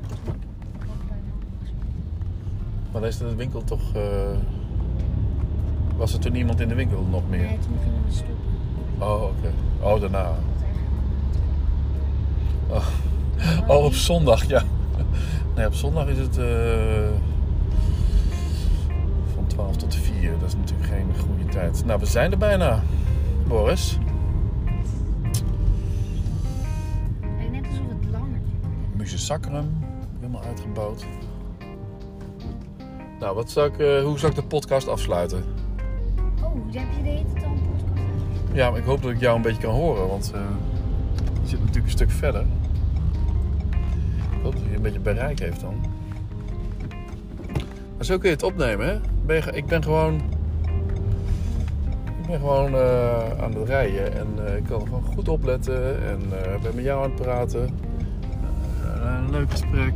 Maar 2.92 3.04
is 3.04 3.18
de 3.18 3.36
winkel 3.36 3.64
toch... 3.64 3.96
eh, 3.96 4.02
was 5.98 6.14
er 6.14 6.20
toen 6.20 6.32
niemand 6.32 6.60
in 6.60 6.68
de 6.68 6.76
winkel 6.76 7.06
nog 7.10 7.22
meer? 7.30 7.40
Nee, 7.40 7.60
toen 7.60 7.78
gingen 7.84 8.02
we 8.06 8.12
stoppen. 8.12 8.36
Oh, 9.00 9.24
oké. 9.24 9.52
Oh, 9.82 10.02
daarna. 10.02 10.36
Oh. 12.70 12.88
oh, 13.78 13.84
op 13.84 13.94
zondag, 13.94 14.46
ja. 14.46 14.64
Nee, 15.56 15.66
op 15.66 15.74
zondag 15.74 16.08
is 16.08 16.18
het 16.18 16.38
eh, 16.38 17.10
van 19.34 19.48
12 19.48 19.76
tot 19.76 19.96
4. 19.96 20.32
Dat 20.40 20.48
is 20.48 20.56
natuurlijk 20.56 20.90
geen 20.90 21.08
goede 21.20 21.46
tijd. 21.46 21.86
Nou, 21.86 22.00
we 22.00 22.06
zijn 22.06 22.32
er 22.32 22.38
bijna, 22.38 22.84
Boris. 23.48 23.98
Sacrum, 29.22 29.84
helemaal 30.20 30.44
uitgebouwd. 30.44 31.06
Nou, 33.20 33.36
wat 33.36 33.51
zou 33.51 33.70
ik, 33.74 33.80
eh, 33.80 34.04
hoe 34.04 34.20
zou 34.20 34.32
ik 34.32 34.38
de 34.38 34.44
podcast 34.44 34.88
afsluiten? 34.88 35.44
Oh, 36.44 36.54
heb 36.72 36.88
je 36.98 37.04
de 37.04 37.10
hele 37.10 37.25
tijd 37.34 37.46
al 37.46 37.51
een 37.51 37.62
podcast? 37.62 38.53
Ja, 38.53 38.70
maar 38.70 38.79
ik 38.79 38.86
hoop 38.86 39.01
dat 39.01 39.12
ik 39.12 39.20
jou 39.20 39.36
een 39.36 39.42
beetje 39.42 39.62
kan 39.62 39.74
horen, 39.74 40.07
want 40.07 40.31
eh, 40.34 40.42
je 41.42 41.48
zit 41.48 41.60
natuurlijk 41.60 41.86
een 41.86 41.92
stuk 41.92 42.12
verder. 42.12 42.42
Ik 44.31 44.44
hoop 44.44 44.53
dat 44.53 44.64
je 44.70 44.75
een 44.75 44.81
beetje 44.81 45.00
bereik 45.00 45.40
heeft 45.40 45.62
dan. 45.62 45.86
Maar 47.98 48.05
zo 48.05 48.18
kun 48.18 48.29
je 48.29 48.36
het 48.36 48.44
opnemen, 48.44 48.88
hè? 48.88 49.00
Ben 49.25 49.36
je, 49.36 49.51
ik 49.51 49.66
ben 49.66 49.84
gewoon... 49.84 50.16
Ik 52.22 52.27
ben 52.27 52.40
gewoon 52.40 52.75
eh, 52.75 53.44
aan 53.44 53.53
het 53.53 53.68
rijden 53.68 54.14
en 54.14 54.48
eh, 54.48 54.55
ik 54.55 54.64
kan 54.64 54.81
gewoon 54.81 55.03
goed 55.03 55.29
opletten 55.29 56.03
en 56.03 56.22
eh 56.44 56.62
ben 56.62 56.75
met 56.75 56.84
jou 56.84 57.03
aan 57.03 57.12
het 57.12 57.22
praten. 57.22 57.91
Een 59.01 59.31
leuk 59.31 59.51
gesprek. 59.51 59.94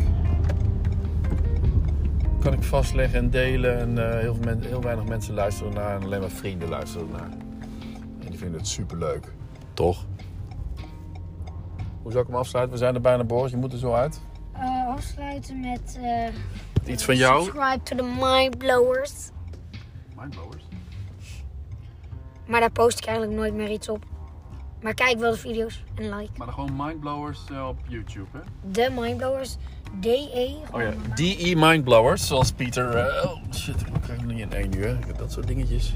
Kan 2.40 2.54
ik 2.54 2.64
vastleggen 2.64 3.20
en 3.20 3.30
delen 3.30 3.78
en 3.80 3.98
eh, 4.14 4.20
heel, 4.20 4.34
veel 4.36 4.44
men, 4.44 4.62
heel 4.62 4.82
weinig 4.82 5.06
mensen 5.06 5.34
luisteren 5.34 5.74
naar 5.74 5.96
en 5.96 6.04
alleen 6.04 6.20
maar 6.20 6.30
vrienden 6.30 6.70
luisteren 6.70 7.10
naar. 7.12 7.30
En 8.20 8.30
die 8.30 8.38
vinden 8.38 8.60
het 8.60 8.68
superleuk. 8.68 9.34
Toch? 9.74 10.06
Hoe 12.02 12.12
zou 12.12 12.24
ik 12.24 12.30
hem 12.30 12.40
afsluiten? 12.40 12.74
We 12.74 12.80
zijn 12.80 12.96
er 12.96 13.02
bijna, 13.02 13.24
Boris. 13.24 13.52
Je 13.52 13.58
moet 13.58 13.74
er 13.74 13.80
zo 13.80 13.94
uit. 13.94 14.22
Eh, 14.54 14.88
afsluiten 14.88 15.60
met... 15.60 16.00
eh, 16.02 16.92
Iets 16.92 17.04
van 17.04 17.16
jou? 17.16 17.44
Subscribe 17.44 17.84
to 17.84 17.96
the 17.96 18.04
Mindblowers. 18.04 19.30
Mindblowers. 20.20 20.64
Maar 22.48 22.60
daar 22.60 22.72
post 22.72 22.98
ik 23.00 23.06
eigenlijk 23.06 23.38
nooit 23.38 23.54
meer 23.54 23.70
iets 23.72 23.90
op. 23.90 24.06
Maar 24.86 24.94
kijk 24.94 25.20
wel 25.20 25.32
de 25.32 25.38
video's 25.38 25.84
en 25.96 26.04
like. 26.04 26.32
Maar 26.38 26.48
dan 26.48 26.56
gewoon 26.56 26.76
Mindblowers 26.76 27.40
eh, 27.52 27.68
op 27.68 27.78
YouTube, 27.88 28.28
hè? 28.32 28.40
De 28.72 28.90
Mindblowers. 29.00 29.58
D-E. 30.02 30.50
Oh 30.72 30.82
ja, 30.82 30.94
DE 31.16 31.54
Mindblowers, 31.56 32.28
zoals 32.28 32.52
Pieter... 32.52 32.96
eh, 32.98 33.26
oh 33.26 33.38
shit, 33.54 33.82
ik 33.82 34.02
krijg 34.02 34.20
hem 34.20 34.28
niet 34.28 34.40
in 34.40 34.54
één 34.54 34.78
uur. 34.78 34.90
Ik 34.90 35.06
heb 35.08 35.18
dat 35.18 35.32
soort 35.32 35.48
dingetjes. 35.48 35.96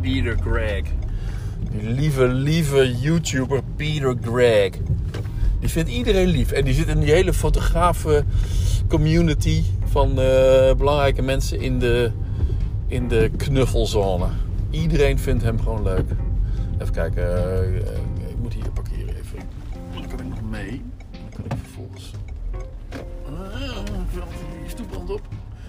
Peter 0.00 0.38
Greg. 0.40 0.82
Die 1.70 1.90
lieve, 1.90 2.28
lieve 2.28 2.98
YouTuber 2.98 3.60
Peter 3.76 4.16
Greg. 4.22 4.70
Die 5.60 5.68
vindt 5.68 5.90
iedereen 5.90 6.28
lief. 6.28 6.52
En 6.52 6.64
die 6.64 6.74
zit 6.74 6.88
in 6.88 7.00
die 7.00 7.12
hele 7.12 7.32
fotografen 7.32 8.26
community 8.88 9.62
van 9.84 10.08
eh, 10.08 10.74
belangrijke 10.74 11.22
mensen 11.22 11.60
in 11.60 11.78
de, 11.78 12.10
in 12.86 13.08
de 13.08 13.30
knuffelzone. 13.36 14.26
Iedereen 14.70 15.18
vindt 15.18 15.42
hem 15.42 15.60
gewoon 15.60 15.82
leuk. 15.82 16.06
Even 16.82 16.94
kijken. 16.94 17.24
eh, 17.86 18.28
ik 18.30 18.38
moet 18.38 18.52
hier 18.52 18.70
parkeren 18.70 19.16
even. 19.16 19.38
Dan 19.92 20.08
kan 20.08 20.18
ik 20.18 20.28
nog 20.28 20.42
mee. 20.42 20.82
Dan 21.10 21.30
kan 21.34 21.44
ik 21.44 21.52
vervolgens... 21.62 22.12
Ah, 23.26 23.76
valt 24.08 24.30
die 24.60 24.68
stoeprand 24.68 25.10
op. 25.10 25.20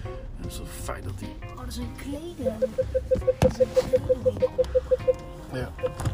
En 0.02 0.10
het 0.42 0.46
is 0.50 0.56
zo 0.56 0.64
fijn 0.64 1.02
dat 1.02 1.18
die... 1.18 1.28
Oh, 1.56 1.64
dat 1.64 1.74
zijn 1.74 1.88
kleden. 1.96 2.58
Ja. 5.52 5.70
Dat 5.78 5.90
is 5.90 6.13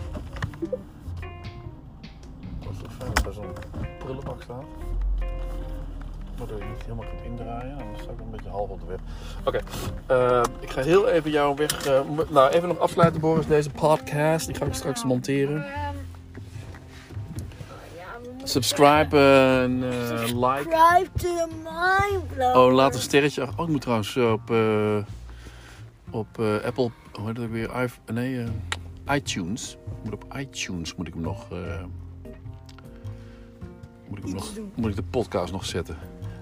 Waardoor 6.50 6.68
je 6.68 6.74
niet 6.74 6.82
helemaal 6.82 7.06
kunt 7.06 7.22
indraaien, 7.24 7.78
anders 7.80 8.02
sta 8.02 8.12
ik 8.12 8.20
een 8.20 8.30
beetje 8.30 8.48
half 8.48 8.68
op 8.68 8.80
de 8.80 8.86
weg. 8.86 8.98
Oké, 9.44 9.60
eh, 10.06 10.42
ik 10.60 10.70
ga 10.70 10.82
heel 10.82 11.08
even 11.08 11.30
jou 11.30 11.54
weg. 11.56 11.86
eh, 11.86 12.00
mo- 12.08 12.24
nou, 12.30 12.50
even 12.50 12.68
nog 12.68 12.78
afsluiten, 12.78 13.20
Boris, 13.20 13.46
deze 13.46 13.70
podcast. 13.70 14.46
Die 14.46 14.54
ga 14.54 14.64
ik 14.64 14.74
straks 14.74 15.04
monteren. 15.04 15.64
Subscribe 18.44 19.16
en 19.62 19.82
eh, 19.82 20.26
like. 20.26 20.62
Subscribe 20.62 21.08
to 21.18 21.48
the. 22.36 22.52
Oh, 22.58 22.72
laat 22.72 22.94
een 22.94 23.00
sterretje 23.00 23.42
achter. 23.42 23.58
Oh, 23.58 23.64
ik 23.64 23.70
moet 23.72 23.80
trouwens 23.80 24.16
eh, 24.16 24.32
op, 24.32 24.50
eh, 24.50 24.96
op 26.10 26.38
eh, 26.38 26.54
Apple, 26.66 26.90
hoe 27.12 27.26
heet 27.26 27.36
dat 27.36 27.48
weer? 27.48 27.70
I, 27.84 28.12
nee, 28.12 28.44
eh, 29.06 29.14
iTunes. 29.16 29.72
Ik 29.72 30.04
moet 30.04 30.14
op 30.14 30.34
iTunes 30.36 30.94
moet 30.94 31.06
ik 31.06 31.12
hem 31.14 31.22
nog, 31.22 31.46
eh, 31.52 31.82
moet 34.08 34.18
ik 34.18 34.24
hem 34.24 34.32
nog, 34.34 34.48
moet 34.74 34.90
ik 34.90 34.96
de 34.96 35.02
podcast 35.02 35.52
nog 35.52 35.64
zetten. 35.64 35.96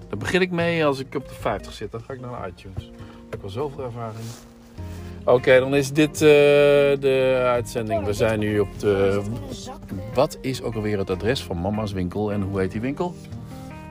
Daar 0.09 0.17
begin 0.17 0.41
ik 0.41 0.51
mee 0.51 0.85
als 0.85 0.99
ik 0.99 1.15
op 1.15 1.27
de 1.27 1.33
50 1.33 1.73
zit. 1.73 1.91
Dan 1.91 2.01
ga 2.01 2.13
ik 2.13 2.21
naar 2.21 2.47
iTunes. 2.47 2.83
Ik 3.25 3.29
heb 3.29 3.43
al 3.43 3.49
zoveel 3.49 3.83
ervaring. 3.83 4.25
Oké, 5.25 5.59
dan 5.59 5.75
is 5.75 5.91
dit 5.91 6.13
eh, 6.13 6.19
de 6.99 7.41
uitzending. 7.45 8.05
We 8.05 8.13
zijn 8.13 8.39
nu 8.39 8.59
op 8.59 8.79
de... 8.79 9.21
Wat 10.13 10.37
is 10.41 10.61
ook 10.61 10.75
alweer 10.75 10.97
het 10.97 11.09
adres 11.09 11.43
van 11.43 11.61
mama's 11.61 11.91
winkel 11.91 12.31
en 12.31 12.41
hoe 12.41 12.59
heet 12.59 12.71
die 12.71 12.81
winkel? 12.81 13.15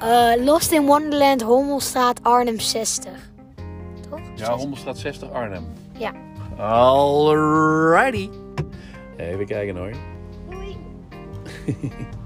Eh, 0.01 0.45
Lost 0.45 0.73
in 0.73 0.87
Wonderland, 0.87 1.43
Hommelstraat, 1.43 2.21
Arnhem 2.23 2.59
60. 2.59 3.13
Toch? 4.11 4.21
Ja, 4.35 4.57
Hommelstraat 4.57 4.99
60 4.99 5.31
Arnhem. 5.31 5.65
Ja. 5.99 6.13
Alrighty. 6.57 8.29
Even 9.17 9.47
kijken 9.47 9.77
hoor. 9.77 9.93
Doei. 10.51 10.77